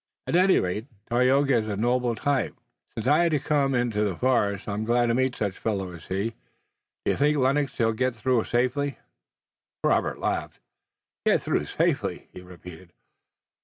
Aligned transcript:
"At 0.25 0.35
any 0.35 0.57
rate, 0.59 0.87
Tayoga 1.11 1.57
is 1.57 1.67
a 1.67 1.77
noble 1.77 2.15
type. 2.15 2.55
Since 2.95 3.05
I 3.05 3.19
had 3.19 3.31
to 3.33 3.39
come 3.39 3.75
into 3.75 4.03
the 4.03 4.15
forest 4.15 4.67
I'm 4.67 4.83
glad 4.83 5.05
to 5.05 5.13
meet 5.13 5.35
such 5.35 5.59
fellows 5.59 5.97
as 5.97 6.05
he. 6.09 6.31
Do 7.05 7.11
you 7.11 7.15
think, 7.17 7.37
Lennox, 7.37 7.73
that 7.73 7.77
he'll 7.77 7.93
get 7.93 8.15
through 8.15 8.43
safely?" 8.45 8.97
Robert 9.83 10.17
laughed. 10.17 10.57
"Get 11.23 11.43
through 11.43 11.65
safely?" 11.65 12.29
he 12.33 12.41
repeated. 12.41 12.93